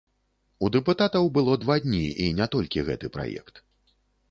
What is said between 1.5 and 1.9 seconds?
два